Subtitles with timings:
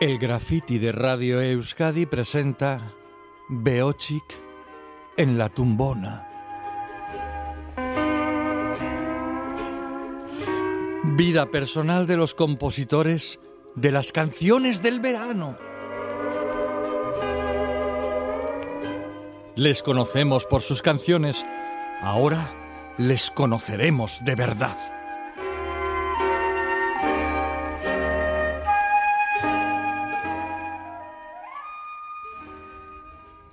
[0.00, 2.80] El graffiti de Radio Euskadi presenta
[3.48, 4.22] Beochik
[5.16, 6.28] en la tumbona.
[11.16, 13.40] Vida personal de los compositores
[13.74, 15.58] de las canciones del verano.
[19.56, 21.44] Les conocemos por sus canciones,
[22.02, 24.97] ahora les conoceremos de verdad.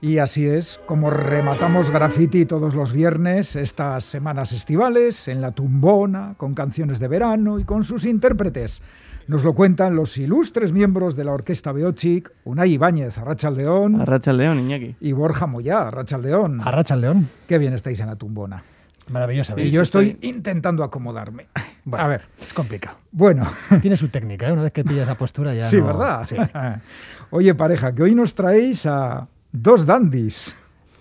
[0.06, 6.36] Y así es como rematamos graffiti todos los viernes, estas semanas estivales, en la tumbona,
[6.38, 8.84] con canciones de verano y con sus intérpretes.
[9.26, 14.00] Nos lo cuentan los ilustres miembros de la orquesta Beochic, Unai Ibáñez, Arrachaldeón.
[14.00, 14.96] Arrachaldeón, Iñaki.
[15.02, 16.62] Y Borja Moyá, Arrachaldeón.
[16.62, 17.28] Arrachaldeón.
[17.48, 18.62] Qué bien estáis en la tumbona.
[19.10, 19.60] Maravillosa.
[19.60, 21.48] Y yo estoy intentando acomodarme.
[21.92, 22.98] a ver, es complicado.
[23.12, 23.48] Bueno.
[23.82, 24.52] Tiene su técnica, ¿eh?
[24.52, 25.64] una vez que pillas esa postura ya.
[25.64, 26.28] Sí, ¿verdad?
[26.28, 26.36] Sí.
[27.32, 30.56] Oye, pareja, que hoy nos traéis a Dos dandies.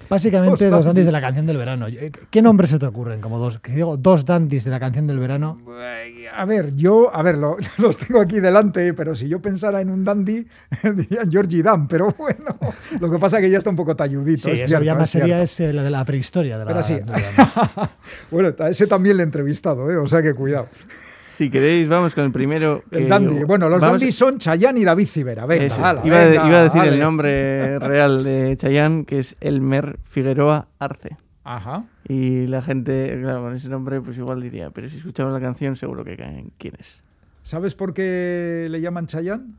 [0.08, 1.86] Básicamente dos, dandies de la canción del verano.
[2.30, 3.58] ¿Qué nombres se te ocurren como dos?
[3.58, 5.58] Que digo, dos dandies de la canción del verano.
[6.36, 7.36] A ver, yo, a ver,
[7.78, 10.47] los tengo aquí delante, pero si yo pensara en un dandy,
[10.94, 12.56] dirían Georgie Dan, pero bueno,
[13.00, 14.42] lo que pasa es que ya está un poco talludito.
[14.42, 16.58] Sí, es eso ya más sería es la de la prehistoria.
[16.58, 17.00] De la, pero sí.
[18.30, 19.97] bueno, ese también le he entrevistado, ¿eh?
[19.97, 20.69] o sea que cuidado.
[21.34, 22.84] Si queréis, vamos con el primero.
[22.92, 23.42] el dandy.
[23.42, 24.02] Bueno, los vamos...
[24.14, 25.46] son Chayanne y David Civera.
[25.46, 31.16] Venga, iba, a decir el nombre real de Chayanne, que es Elmer Figueroa Arce.
[31.42, 31.86] Ajá.
[32.08, 35.74] Y la gente, claro, con ese nombre, pues igual diría, pero si escuchamos la canción,
[35.74, 37.02] seguro que caen quién es.
[37.42, 39.54] ¿Sabes por qué le llaman Chayanne?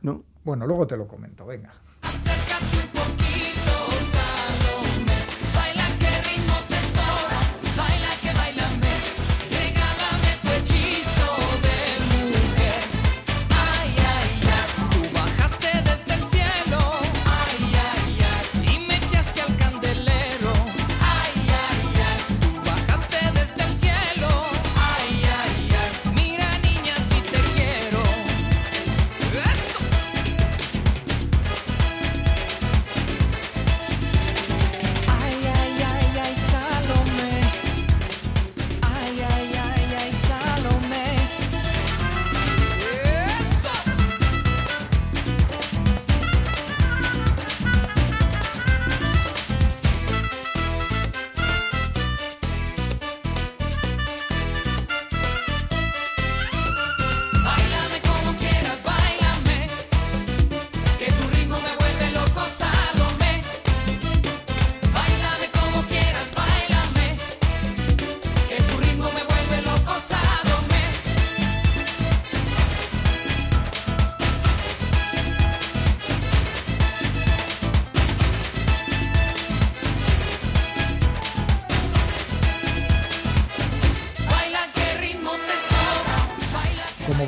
[0.00, 0.22] No.
[0.44, 1.72] Bueno, luego te lo comento, venga.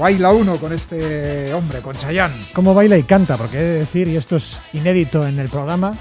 [0.01, 2.35] Baila uno con este hombre, con Chayanne.
[2.55, 5.93] Cómo baila y canta, porque he de decir, y esto es inédito en el programa,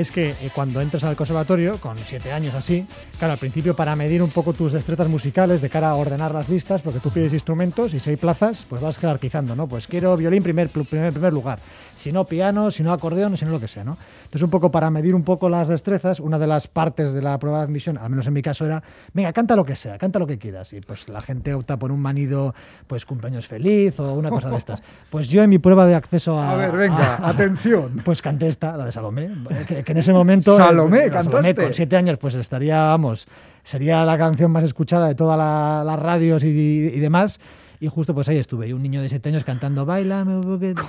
[0.00, 2.86] es que eh, cuando entras al conservatorio, con siete años así,
[3.18, 6.48] claro, al principio para medir un poco tus destrezas musicales de cara a ordenar las
[6.48, 9.66] listas, porque tú pides instrumentos y si hay plazas, pues vas jerarquizando, ¿no?
[9.66, 11.58] Pues quiero violín primer, primer, primer lugar,
[11.94, 13.96] si no piano, si no acordeón, si no lo que sea, ¿no?
[14.24, 17.38] Entonces un poco para medir un poco las destrezas, una de las partes de la
[17.38, 18.82] prueba de admisión, al menos en mi caso era,
[19.14, 20.72] venga, canta lo que sea, canta lo que quieras.
[20.72, 22.54] Y pues la gente opta por un manido,
[22.86, 24.82] pues cumpleaños feliz o una cosa de estas.
[25.10, 26.52] Pues yo en mi prueba de acceso a...
[26.52, 28.00] A ver, venga, atención.
[28.06, 29.30] Pues canté esta, la de Salomé,
[29.66, 30.56] que, en ese momento...
[30.56, 31.30] Salomé, cantaste.
[31.30, 33.26] Salomé, con siete años pues estaría, vamos,
[33.62, 35.38] sería la canción más escuchada de todas
[35.84, 37.38] las radios y, y demás
[37.80, 40.24] y justo pues ahí estuve, y un niño de 7 años cantando Baila,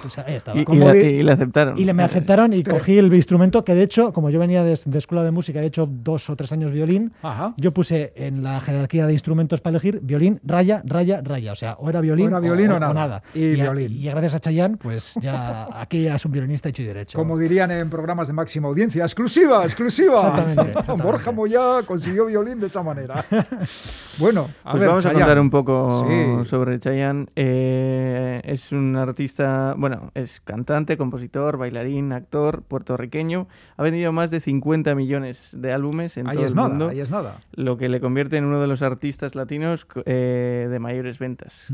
[0.01, 0.59] pues ahí estaba.
[0.59, 1.77] Y, le aceptaron.
[1.77, 4.73] Y le me aceptaron y cogí el instrumento que de hecho, como yo venía de,
[4.73, 7.11] escuela de música, he hecho dos o tres años violín,
[7.57, 11.53] yo puse en la jerarquía de instrumentos para elegir violín, raya, raya, raya.
[11.53, 13.21] O sea, o era violín, o, violín o, nada.
[13.33, 13.94] Y, violín.
[13.94, 17.17] y gracias a Chayanne, pues ya aquí ya es un violinista hecho y derecho.
[17.17, 20.15] Como dirían en programas de máxima audiencia, exclusiva, exclusiva.
[20.15, 20.73] Exactamente.
[21.03, 23.25] Borja Moya consiguió violín de esa manera.
[24.17, 27.27] bueno, a pues ver, vamos a contar un poco sobre Chayanne.
[27.35, 33.47] Eh, es un artista, bueno, es cantante, compositor, bailarín, actor puertorriqueño.
[33.77, 36.89] Ha vendido más de 50 millones de álbumes en todo es el nada, mundo.
[36.89, 37.39] Ahí es nada.
[37.53, 41.68] Lo que le convierte en uno de los artistas latinos eh, de mayores ventas.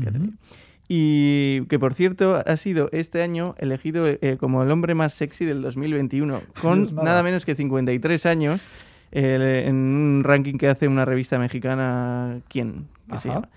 [0.88, 5.44] Y que, por cierto, ha sido este año elegido eh, como el hombre más sexy
[5.44, 7.22] del 2021, con nada.
[7.22, 8.60] menos que 53 años,
[9.12, 12.86] en un ranking que hace una revista mexicana, ¿quién?
[13.10, 13.48] Que se llama.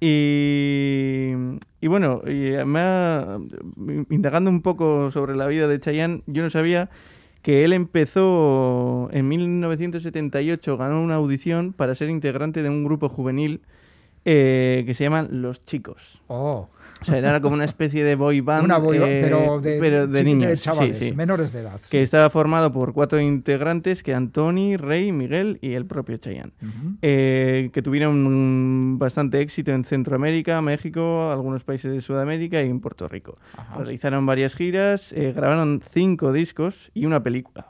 [0.00, 1.32] Y,
[1.80, 6.88] y bueno, y me indagando un poco sobre la vida de Chayanne, yo no sabía
[7.42, 13.60] que él empezó en 1978, ganó una audición para ser integrante de un grupo juvenil
[14.24, 16.20] eh, que se llaman Los Chicos.
[16.26, 16.68] Oh,
[17.00, 19.78] O sea, era como una especie de boy band, una boy band, eh, pero de,
[19.80, 21.14] pero de niños, chavales, sí.
[21.14, 21.80] menores de edad.
[21.82, 21.90] sí.
[21.90, 26.52] que estaba formado por cuatro integrantes, que Antoni, Rey, Miguel y el propio Chayanne.
[27.00, 33.08] Eh, que tuvieron bastante éxito en Centroamérica, México, algunos países de Sudamérica y en Puerto
[33.08, 33.38] Rico.
[33.56, 33.78] Ajá.
[33.78, 37.68] Realizaron varias giras, grabaron cinco discos y una película.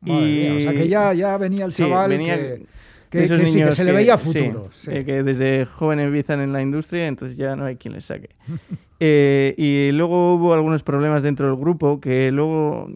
[0.00, 2.66] Madre mía, o sea que ya, ya venía el chaval venía que, de
[3.10, 4.68] que- esos que sí, que niños se le veía futuro.
[4.72, 4.96] sí, sí.
[4.96, 8.30] eh, que desde joven empiezan en la industria, entonces ya no hay quien les saque.
[8.98, 12.88] Eh, y luego hubo algunos problemas dentro del grupo que luego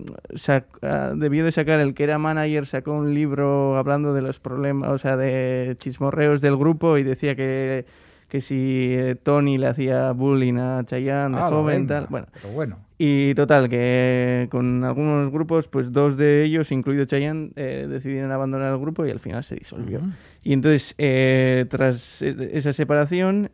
[0.81, 4.89] ah, debió de sacar el que era manager sacó un libro hablando de los problemas,
[4.89, 7.85] o sea, de chismorreos del grupo y decía que,
[8.31, 12.29] que si eh, Tony le hacía bullying a Chayanne de Ah, joven, tal, bueno.
[12.33, 12.79] Pero bueno.
[12.97, 18.73] Y total, que con algunos grupos, pues dos de ellos, incluido Chayanne, eh, decidieron abandonar
[18.73, 20.01] el grupo y al final se disolvió.
[20.45, 23.51] Y entonces, eh, tras e- esa separación,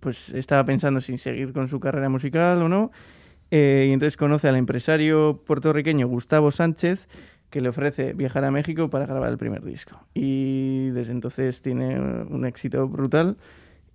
[0.00, 2.90] pues estaba pensando si seguir con su carrera musical o no.
[3.52, 7.08] y entonces conoce al empresario puertorriqueño Gustavo Sánchez,
[7.50, 10.00] que le ofrece viajar a México para grabar el primer disco.
[10.14, 13.36] Y desde entonces tiene un éxito brutal.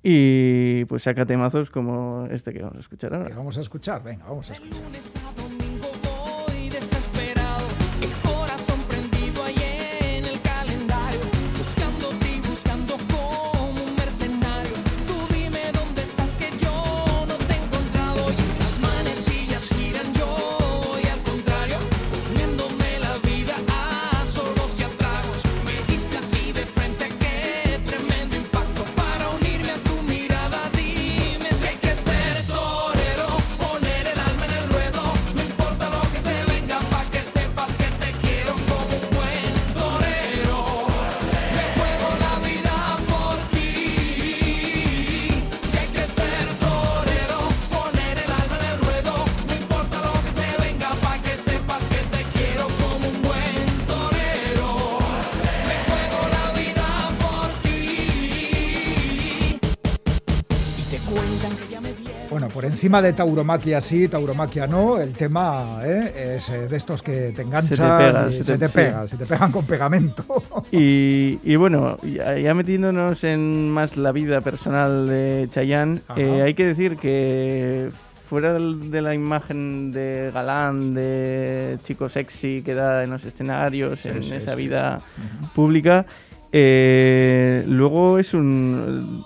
[0.03, 3.35] Y pues saca temazos como este que vamos a escuchar Que ahora.
[3.35, 4.83] vamos a escuchar, venga, vamos a escuchar.
[62.75, 66.35] Encima de tauromaquia sí, tauromaquia no, el tema ¿eh?
[66.37, 68.73] es eh, de estos que te enganchan pega, se se te- te, sí.
[68.75, 70.25] pega, se te pegan con pegamento.
[70.71, 76.53] Y, y bueno, ya, ya metiéndonos en más la vida personal de Chayanne, eh, hay
[76.53, 77.89] que decir que
[78.29, 84.21] fuera de la imagen de galán, de chico sexy que da en los escenarios, en
[84.23, 85.01] sí, esa vida
[85.53, 86.05] pública,
[86.51, 89.23] eh, luego es un,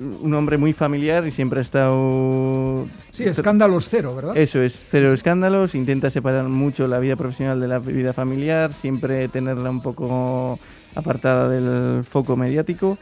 [0.00, 2.86] un hombre muy familiar y siempre ha estado...
[3.10, 4.36] Sí, escándalos cero, ¿verdad?
[4.36, 9.28] Eso es, cero escándalos, intenta separar mucho la vida profesional de la vida familiar, siempre
[9.28, 10.58] tenerla un poco
[10.94, 12.98] apartada del foco mediático.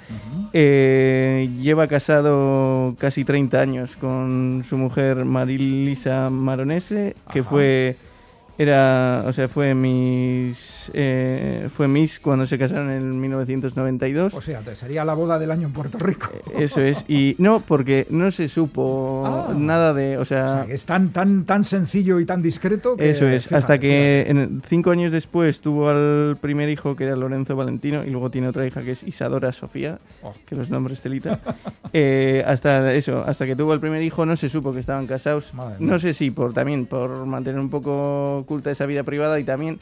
[0.53, 7.49] Eh, lleva casado casi 30 años con su mujer Marilisa Maronese, que Ajá.
[7.49, 7.97] fue
[8.59, 9.75] era, o sea, fue
[10.89, 14.35] Miss eh, fue Miss cuando se casaron en 1992.
[14.35, 16.29] O sea, te sería la boda del año en Puerto Rico.
[16.57, 17.05] Eso es.
[17.09, 19.55] Y no, porque no se supo Ah.
[19.57, 22.97] nada de, o sea, O sea, que es tan, tan, tan sencillo y tan discreto
[22.97, 23.11] que...
[23.11, 27.17] Eso es, fíjate, hasta que en- cinco años después tuvo al primer hijo que era
[27.17, 30.33] Lorenzo Valentino y luego tiene otra hija que es Isadora Sofía, Oh.
[30.47, 31.41] que los nombres telita.
[31.95, 35.55] Eh, hasta eso, hasta que tuvo el primer hijo no se supo que estaban casados.
[35.55, 35.89] Madre mía.
[35.93, 39.79] No sé si por también por mantener un poco oculta esa vida privada y también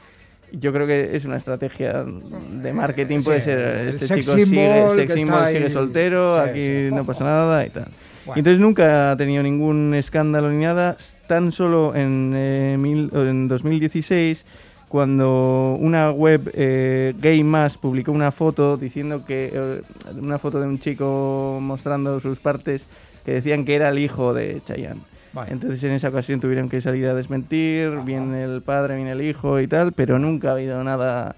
[0.52, 5.12] yo creo que es una estrategia de marketing, Sí, puede ser este chico sigue, sex
[5.14, 6.94] symbol, sigue soltero, Sí, aquí sí.
[6.94, 7.88] no pasa nada y tal.
[8.24, 8.38] Bueno.
[8.38, 10.96] Entonces nunca ha tenido ningún escándalo ni nada,
[11.28, 14.44] tan solo en, eh, mil- en 2016,
[14.88, 19.82] cuando una web eh, Gay Más publicó una foto diciendo que, eh,
[20.20, 22.86] una foto de un chico mostrando sus partes
[23.24, 25.00] que decían que era el hijo de Chayanne.
[25.36, 25.52] Vale.
[25.52, 29.60] Entonces en esa ocasión tuvieron que salir a desmentir, viene el padre, viene el hijo
[29.60, 31.36] y tal, pero nunca ha habido nada,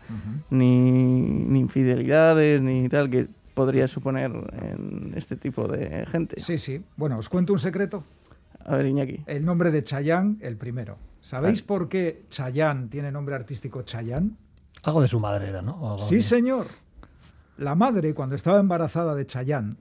[0.51, 4.31] ni, ni infidelidades, ni tal, que podría suponer
[4.63, 6.41] en este tipo de gente.
[6.41, 6.81] Sí, sí.
[6.97, 8.05] Bueno, os cuento un secreto.
[8.65, 9.25] A ver, Iñaki.
[9.27, 10.97] El nombre de Chayanne, el primero.
[11.21, 14.31] ¿Sabéis por qué Chayanne tiene nombre artístico Chayanne?
[14.85, 15.73] Algo de su madre era, ¿no?
[15.85, 16.67] Algo Sí, de- señor.
[17.57, 19.75] La madre, cuando estaba embarazada de Chayanne,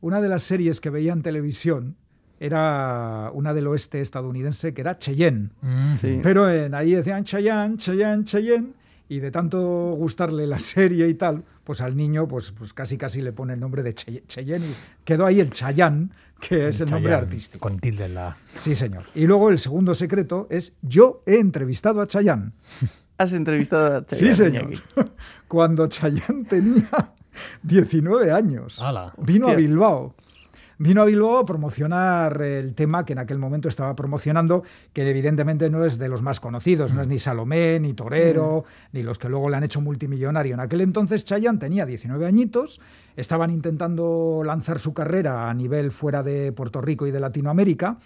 [0.00, 1.96] una de las series que veía en televisión
[2.40, 5.50] era una del oeste estadounidense que era Cheyenne.
[5.62, 5.96] Mm.
[6.00, 6.20] Sí.
[6.22, 8.72] Pero en, ahí decían Chayanne, Chayanne, Cheyenne.
[9.08, 9.58] y de tanto
[9.96, 13.60] gustarle la serie y tal, pues al niño pues, pues casi casi le pone el
[13.60, 17.66] nombre de Chey- Cheyenne y quedó ahí el Chayán, que es el nombre artístico.
[17.68, 18.36] Con tilde en la.
[18.54, 19.04] Sí, señor.
[19.14, 22.52] Y luego el segundo secreto es yo he entrevistado a Chayán.
[23.16, 24.82] Has entrevistado a Sí, Chayanne, señor.
[25.48, 27.12] Cuando Chayán tenía
[27.62, 28.78] 19 años.
[28.80, 29.12] Ala.
[29.18, 29.54] Vino a.
[29.54, 30.14] Bilbao.
[30.80, 35.68] Vino a Bilbao a promocionar el tema que en aquel momento estaba promocionando, que evidentemente
[35.70, 39.28] no es de los más conocidos, no es ni Salomé, ni Torero, ni los que
[39.28, 40.54] luego le han hecho multimillonario.
[40.54, 42.80] En aquel entonces Chayanne tenía 19 añitos,
[43.16, 47.98] estaban intentando lanzar su carrera a nivel fuera de Puerto Rico y de Latinoamérica.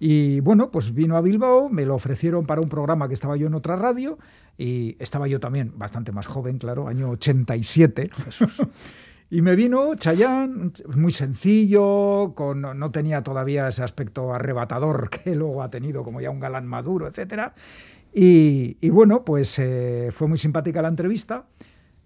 [0.00, 3.48] Y bueno, pues vino a Bilbao, me lo ofrecieron para un programa que estaba yo
[3.48, 4.18] en otra radio
[4.56, 8.10] y estaba yo también bastante más joven, claro, año 87.
[9.30, 15.34] Y me vino Chayanne, muy sencillo, con, no, no tenía todavía ese aspecto arrebatador que
[15.34, 17.54] luego ha tenido como ya un galán maduro, etcétera.
[18.12, 21.46] Y, y bueno, pues eh, fue muy simpática la entrevista.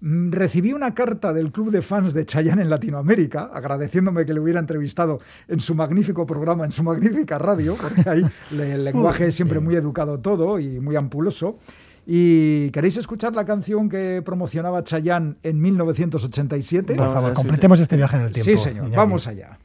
[0.00, 4.40] Mm, Recibí una carta del club de fans de Chayanne en Latinoamérica, agradeciéndome que le
[4.40, 9.34] hubiera entrevistado en su magnífico programa, en su magnífica radio, porque ahí el lenguaje es
[9.34, 11.58] siempre muy educado todo y muy ampuloso.
[12.10, 16.94] ¿Y queréis escuchar la canción que promocionaba Chayanne en 1987?
[16.94, 18.50] Por favor, completemos este viaje en el tiempo.
[18.50, 18.84] Sí, señor.
[18.86, 18.96] Iñaki.
[18.96, 19.58] Vamos allá.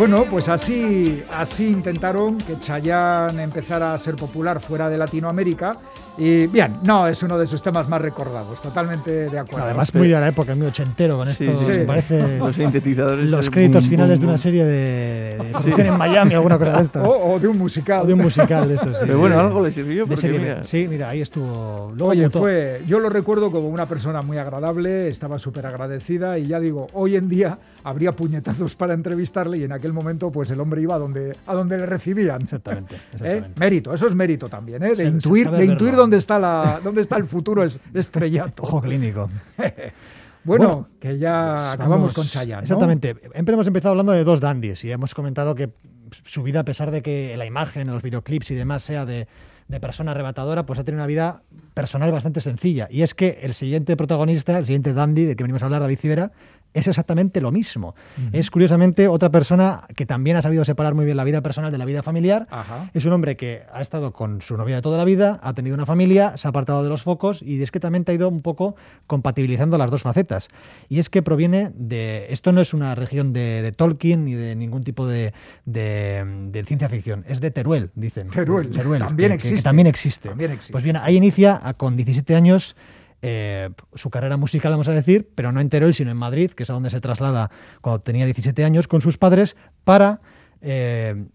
[0.00, 5.76] Bueno, pues así, así intentaron que Chayanne empezara a ser popular fuera de Latinoamérica.
[6.16, 9.66] Y bien, no, es uno de sus temas más recordados, totalmente de acuerdo.
[9.66, 11.44] Además, muy de la época, muy ochentero con esto.
[11.44, 11.80] Sí, sí, se sí.
[11.86, 13.26] parece Los sintetizadores.
[13.26, 16.76] los créditos bum, finales bum, de una serie de, de producción en Miami, alguna cosa
[16.76, 17.04] de estas.
[17.06, 18.02] o, o de un musical.
[18.02, 18.96] O de un musical de estos.
[18.96, 19.20] sí, Pero sí.
[19.20, 21.92] bueno, algo le sirvió De porque serie mira, Sí, mira, ahí estuvo.
[21.94, 22.40] Luego Oye, mutó.
[22.40, 26.86] fue, yo lo recuerdo como una persona muy agradable, estaba súper agradecida y ya digo,
[26.94, 30.94] hoy en día habría puñetazos para entrevistarle y en aquel momento pues el hombre iba
[30.94, 32.42] a donde, a donde le recibían.
[32.42, 32.96] Exactamente.
[33.22, 33.42] ¿Eh?
[33.56, 34.88] Mérito, eso es mérito también, ¿eh?
[34.90, 38.62] de Se- intuir, de intuir dónde, está la, dónde está el futuro es, estrellato.
[38.62, 39.30] Ojo clínico.
[40.42, 42.60] Bueno, Bueno, que ya Pues acabamos vamos- con Chayanne.
[42.60, 42.62] ¿no?
[42.62, 43.14] Exactamente.
[43.34, 45.68] Hemos empezado hablando de dos dandies y hemos comentado que
[46.24, 49.28] su vida, a pesar de que la imagen, los videoclips y demás sea de,
[49.68, 51.42] de persona arrebatadora, pues ha tenido una vida
[51.74, 52.88] personal bastante sencilla.
[52.90, 55.98] Y es que el siguiente protagonista, el siguiente dandy de que venimos a hablar, David
[55.98, 56.32] Civera,
[56.72, 57.94] es exactamente lo mismo.
[58.32, 61.78] Es curiosamente otra persona que también ha sabido separar muy bien la vida personal de
[61.78, 62.46] la vida familiar.
[62.50, 62.90] Ajá.
[62.94, 65.74] Es un hombre que ha estado con su novia de toda la vida, ha tenido
[65.74, 69.78] una familia, se ha apartado de los focos y discretamente ha ido un poco compatibilizando
[69.78, 70.48] las dos facetas.
[70.88, 72.26] Y es que proviene de...
[72.30, 75.32] Esto no es una región de, de Tolkien ni de ningún tipo de,
[75.64, 78.28] de- de ciencia ficción, es de Teruel, dicen.
[78.30, 79.62] Teruel, también que- que- que existe.
[79.62, 80.28] también existe.
[80.28, 82.76] También existe, Pues bien, ahí inicia con 17 años
[83.22, 86.62] eh, su carrera musical, vamos a decir, pero no en Teruel, sino en Madrid, que
[86.62, 87.50] es a donde se traslada
[87.80, 90.20] cuando tenía 17 años con sus padres para
[90.62, 91.26] eh,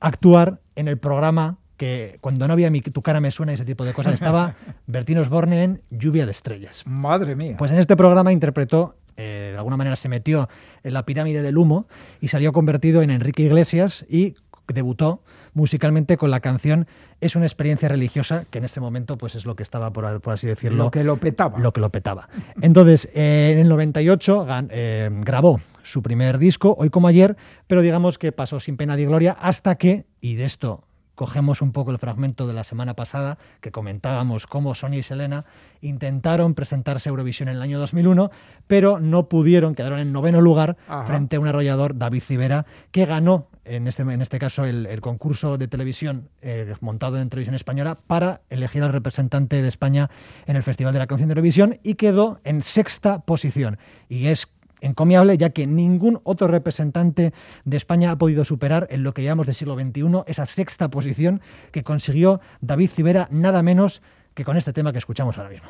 [0.00, 3.64] actuar en el programa que cuando no había mi, Tu cara me suena y ese
[3.64, 4.54] tipo de cosas, estaba
[4.86, 6.82] Bertín Osborne en Lluvia de Estrellas.
[6.86, 7.56] Madre mía.
[7.58, 10.48] Pues en este programa interpretó, eh, de alguna manera se metió
[10.82, 11.88] en la pirámide del humo
[12.20, 14.34] y salió convertido en Enrique Iglesias y
[14.68, 16.86] debutó musicalmente con la canción
[17.20, 20.34] Es una experiencia religiosa, que en este momento pues es lo que estaba, por, por
[20.34, 21.58] así decirlo, lo que lo petaba.
[21.58, 22.28] lo que lo petaba.
[22.62, 27.82] Entonces, eh, en el 98 gan- eh, grabó su primer disco, Hoy como ayer, pero
[27.82, 31.90] digamos que pasó sin pena ni gloria hasta que, y de esto cogemos un poco
[31.90, 35.44] el fragmento de la semana pasada, que comentábamos cómo Sonia y Selena
[35.80, 38.30] intentaron presentarse a Eurovisión en el año 2001,
[38.66, 41.04] pero no pudieron, quedaron en noveno lugar Ajá.
[41.04, 45.00] frente a un arrollador, David Civera, que ganó, en este, en este caso, el, el
[45.00, 50.10] concurso de televisión eh, montado en televisión española para elegir al representante de España
[50.46, 53.78] en el Festival de la Canción de Eurovisión y quedó en sexta posición.
[54.08, 54.46] Y es
[54.84, 57.32] encomiable ya que ningún otro representante
[57.64, 61.40] de España ha podido superar en lo que llamamos de siglo XXI esa sexta posición
[61.72, 64.02] que consiguió David Civera nada menos
[64.34, 65.68] que con este tema que escuchamos ahora mismo.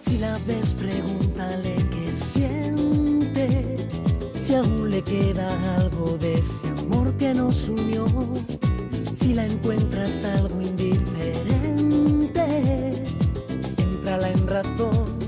[0.00, 0.38] Si la
[2.12, 3.76] siente.
[4.40, 8.06] Si aún le queda algo de ese amor que nos unió.
[9.26, 12.44] Si la encuentras algo indiferente,
[13.76, 15.18] entrala en razón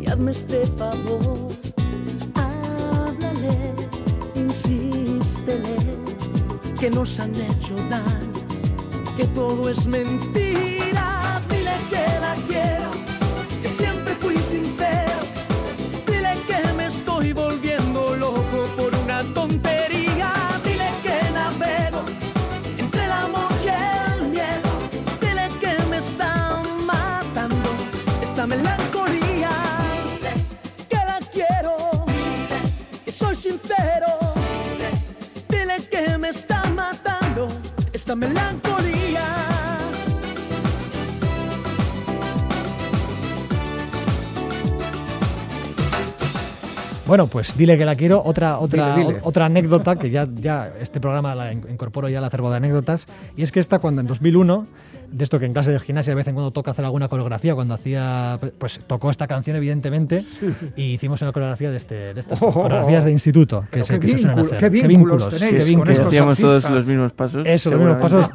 [0.00, 1.48] y hazme este favor.
[2.36, 3.74] Háblale,
[4.36, 5.76] insístele,
[6.78, 8.32] que nos han hecho daño,
[9.16, 10.85] que todo es mentira.
[38.16, 39.22] Melancolía.
[47.06, 48.20] Bueno, pues dile que la quiero.
[48.24, 49.20] Otra, otra, Dile, dile.
[49.22, 52.56] o- otra anécdota, que ya, ya este programa la in- incorporo ya al acervo de
[52.56, 54.66] anécdotas, y es que esta cuando en 2001,
[55.10, 57.54] de esto que en clase de gimnasia de vez en cuando toca hacer alguna coreografía,
[57.54, 60.20] cuando hacía, pues tocó esta canción evidentemente,
[60.76, 64.00] y hicimos una coreografía de, este, de estas Oh, coreografías de instituto, que se, qué
[64.00, 64.58] que se suelen vínculo- hacer.
[64.58, 65.92] qué vínculos tenéis qué con vínculos.
[65.92, 67.42] estos hacíamos todos los mismos pasos.
[67.46, 68.26] Eso, los mismos pasos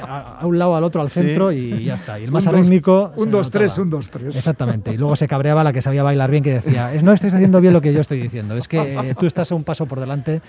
[0.00, 2.18] a, a un lado, al otro, al centro y ya está.
[2.20, 3.12] Y el más Un dos- arrítmico.
[3.16, 3.82] Un se 2-3, notaba.
[3.82, 4.26] un 2-3.
[4.26, 4.92] Exactamente.
[4.92, 7.60] Y luego se cabreaba la que sabía bailar bien, que decía, "Es- no estáis haciendo
[7.60, 10.40] bien lo que yo estoy diciendo, es que eh, tú estás un paso por delante,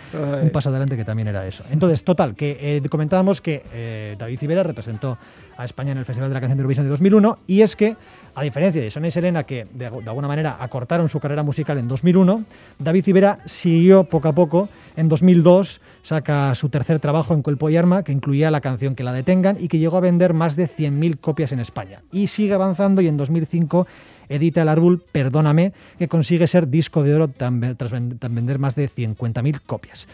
[0.41, 1.63] un paso adelante que también era eso.
[1.71, 5.17] Entonces, total, que eh, comentábamos que eh, David Civera representó
[5.57, 7.97] a España en el Festival de la Canción de Eurovisión de 2001 y es que,
[8.35, 11.87] a diferencia de Sonia y Selena, que de, alguna manera acortaron su carrera musical en
[11.87, 12.43] 2001,
[12.79, 14.69] David Civera siguió poco a poco.
[14.95, 19.03] En 2002 saca su tercer trabajo en Cuerpo y Arma, que incluía la canción Que
[19.03, 22.01] la detengan y que llegó a vender más de 100.000 copias en España.
[22.11, 23.87] Y sigue avanzando y en 2005
[24.29, 29.61] edita El Árbol Perdóname, que consigue ser disco de oro tras vender más de 50.000
[29.65, 30.07] copias.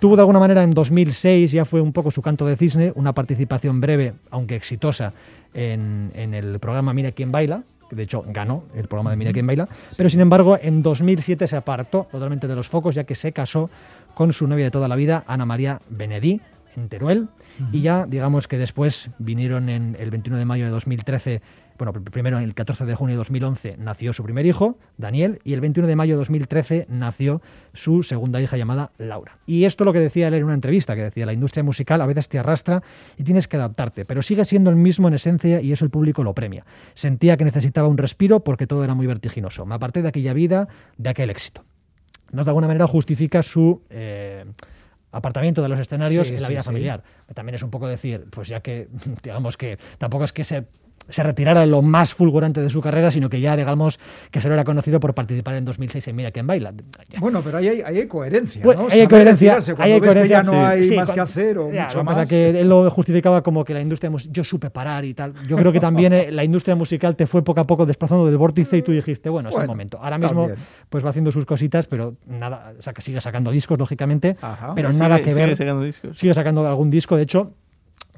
[0.00, 3.12] Tuvo de alguna manera en 2006, ya fue un poco su canto de cisne, una
[3.12, 5.12] participación breve, aunque exitosa,
[5.52, 9.32] en, en el programa Mira quién baila, que de hecho ganó el programa de Mira
[9.32, 13.14] quién baila, pero sin embargo en 2007 se apartó totalmente de los focos ya que
[13.14, 13.68] se casó
[14.14, 16.40] con su novia de toda la vida, Ana María Benedí,
[16.76, 17.28] en Teruel,
[17.72, 21.42] y ya digamos que después vinieron en el 21 de mayo de 2013
[21.84, 25.54] bueno, pr- primero el 14 de junio de 2011 nació su primer hijo, Daniel, y
[25.54, 29.38] el 21 de mayo de 2013 nació su segunda hija llamada Laura.
[29.46, 32.06] Y esto lo que decía él en una entrevista, que decía, la industria musical a
[32.06, 32.82] veces te arrastra
[33.16, 36.22] y tienes que adaptarte, pero sigue siendo el mismo en esencia y eso el público
[36.24, 36.64] lo premia.
[36.94, 39.66] Sentía que necesitaba un respiro porque todo era muy vertiginoso.
[39.66, 41.64] Me aparté de aquella vida, de aquel éxito.
[42.32, 43.82] No de alguna manera justifica su...
[43.90, 44.44] eh,
[45.12, 46.66] apartamiento de los escenarios Sí, en la vida sí.
[46.66, 47.02] familiar.
[47.34, 48.86] También es un poco decir, pues ya que,
[49.24, 50.66] digamos que tampoco es que se
[51.10, 53.98] se retirara lo más fulgurante de su carrera, sino que ya, digamos,
[54.30, 56.72] que solo era conocido por participar en 2006 en Mira quién baila.
[57.18, 58.86] Bueno, pero ahí hay, ahí hay coherencia, Bueno, ¿no?
[58.88, 61.58] hay Saber coherencia, hay ves que ya coherencia, no hay sí, más cuando- que hacer
[61.58, 62.14] o Ya, mucho lo que más.
[62.18, 65.34] pasa que él lo justificaba como que la industria yo supe parar y tal.
[65.48, 68.36] Yo creo que también eh, la industria musical te fue poco a poco desplazando del
[68.38, 69.98] vórtice y tú dijiste, bueno, es el momento.
[70.02, 70.66] Ahora mismo también.
[70.88, 74.72] pues va haciendo sus cositas, pero nada, o sea, que sigue sacando discos, lógicamente, Ajá.
[74.74, 75.56] pero Sigue- nada que sigue ver.
[75.56, 76.18] sacando discos.
[76.18, 77.52] Sigue sacando algún disco, de hecho,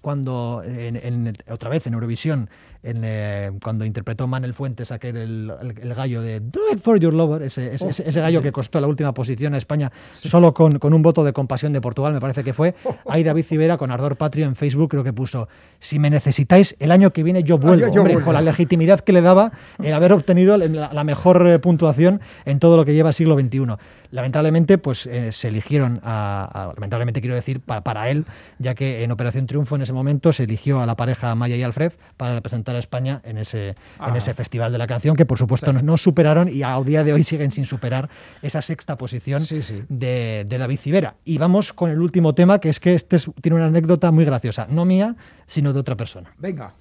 [0.00, 2.50] cuando en, en- otra vez en Eurovisión,
[2.82, 6.98] en, eh, cuando interpretó Manel Fuentes aquel el, el- el gallo de Do It For
[6.98, 10.52] Your Lover, ese, ese- ese- ese gallo que costó la última posición a España solo
[10.52, 12.74] con, con un voto de compasión de Portugal, me parece que fue,
[13.08, 16.90] ahí David Civera con Ardor Patrio en Facebook creo que puso, si me necesitáis el
[16.90, 18.24] año que viene yo vuelvo, yo Hombre, vuelvo.
[18.26, 22.58] con la legitimidad que le daba el haber obtenido la, la mejor eh, puntuación en
[22.58, 23.76] todo lo que lleva siglo XXI.
[24.10, 28.26] Lamentablemente, pues eh, se eligieron a, a- lamentablemente quiero decir pa- para él,
[28.58, 31.62] ya que en Operación Triunfo en ese momento se eligió a la pareja Maya y
[31.62, 33.74] Alfred para representar a España en ese,
[34.06, 37.04] en ese festival de la canción, que por supuesto no, no superaron y a día
[37.04, 38.08] de hoy siguen sin superar
[38.42, 39.82] esa sexta posición Sí, sí.
[39.88, 41.14] De, de David Civera.
[41.24, 44.24] Y vamos con el último tema, que es que este es- tiene una anécdota muy
[44.24, 46.32] graciosa, no mía, sino de otra persona.
[46.38, 46.74] Venga.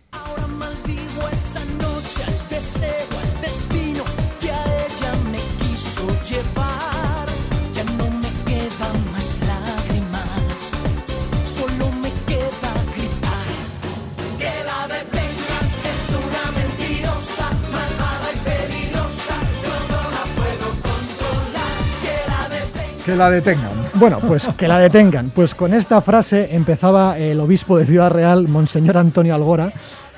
[23.06, 23.72] Que la detengan.
[23.96, 25.32] Bueno, pues que la detengan.
[25.32, 29.74] Pues con esta frase empezaba el obispo de Ciudad Real, Monseñor Antonio Algora,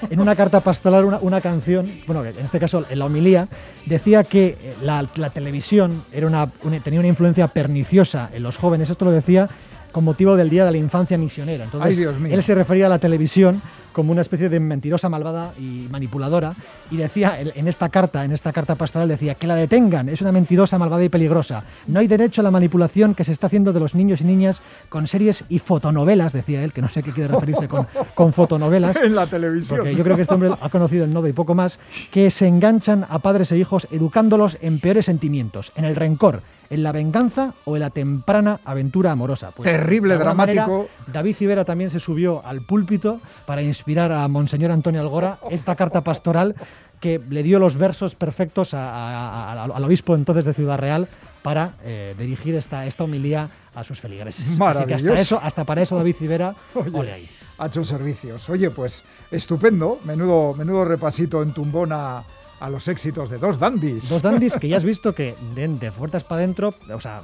[0.09, 3.47] en una carta pastoral, una, una canción, bueno, en este caso en la homilía,
[3.85, 8.57] decía que eh, la, la televisión era una, una- tenía una influencia perniciosa en los
[8.57, 8.89] jóvenes.
[8.89, 9.47] Esto lo decía
[9.93, 11.63] con motivo del Día de la Infancia Misionera.
[11.63, 12.33] Entonces, Ay, Dios mío.
[12.35, 13.61] él se refería a la televisión
[13.93, 16.53] como una especie de mentirosa, malvada y manipuladora.
[16.91, 20.32] Y decía, en esta carta, en esta carta pastoral, decía que la detengan, es una
[20.32, 21.63] mentirosa, malvada y peligrosa.
[21.88, 24.62] No hay derecho a la manipulación que se está haciendo de los niños y niñas
[24.89, 28.97] con series y fotonovelas, decía él, que no sé qué quiere referirse con, con fotonovelas.
[29.03, 29.79] En la televisión.
[29.79, 31.77] Porque yo creo que este hombre ha conocido el nodo y poco más,
[32.12, 36.84] que se enganchan a padres e hijos educándolos en peores sentimientos, en el rencor, en
[36.84, 39.51] la venganza o en la temprana aventura amorosa.
[39.51, 40.88] Pues, Terrible, dramático.
[41.12, 46.01] David Civera también se subió al púlpito para inspirar a Monseñor Antonio Algora esta carta
[46.03, 46.55] pastoral
[46.99, 51.07] que le dio los versos perfectos a- a- a- al obispo entonces de Ciudad Real
[51.41, 54.57] para eh, dirigir esta, esta homilía a sus feligreses.
[54.61, 57.29] Así que hasta, eso, hasta para eso David Civera, Oye, ole ahí.
[57.57, 58.47] ha hecho servicios.
[58.49, 59.99] Oye, pues estupendo.
[60.05, 62.23] Menudo, menudo repasito en tumbona
[62.61, 64.07] a los éxitos de dos dandies.
[64.09, 67.23] Dos dandies que ya has visto que de, de puertas para adentro, o sea,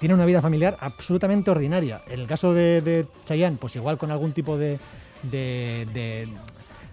[0.00, 2.02] tienen una vida familiar absolutamente ordinaria.
[2.08, 4.80] En el caso de, de Chayanne, pues igual con algún tipo de,
[5.22, 6.28] de, de-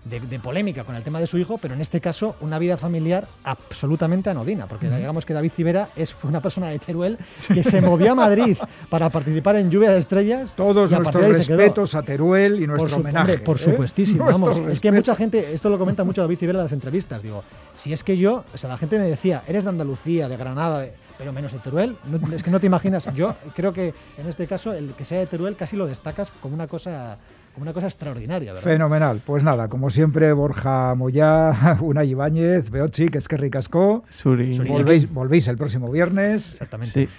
[0.06, 2.78] de- de polémica con el tema de su hijo, pero en este caso una vida
[2.78, 7.18] familiar absolutamente anodina, porque digamos que David Civera es, fue una persona de Teruel
[7.54, 8.58] que se movió a Madrid
[8.90, 10.54] para participar en Lluvia de Estrellas.
[10.56, 13.32] Todos nuestros respetos a Teruel y Por, nuestro su- homenaje.
[13.34, 13.64] hombre, por ¿eh?
[13.64, 14.58] supuestísimo, vamos.
[14.70, 17.44] Es que mucha gente, esto lo comenta mucho David Civera en las entrevistas, digo,
[17.76, 20.80] si es que yo, o sea, la gente me decía, eres de Andalucía, de Granada,
[20.80, 23.14] de- pero menos de Teruel, no- es que no te imaginas.
[23.14, 26.54] Yo creo que en este caso el que sea de Teruel casi lo destacas como
[26.54, 27.18] una cosa,
[27.58, 28.70] una cosa extraordinaria, ¿verdad?
[28.70, 29.22] Fenomenal.
[29.26, 34.04] Pues nada, como siempre, Borja Moyá, Unai Ibáñez, Beochi, que es que ricasco.
[34.24, 36.54] Volvéis, volvéis el próximo viernes.
[36.54, 37.06] Exactamente.
[37.06, 37.10] Sí.